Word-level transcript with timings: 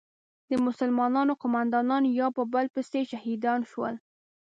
د 0.49 0.51
مسلمانانو 0.67 1.33
قومندانان 1.41 2.03
یو 2.19 2.29
په 2.37 2.43
بل 2.53 2.65
پسې 2.73 3.01
شهیدان 3.11 3.59
شول. 3.71 3.95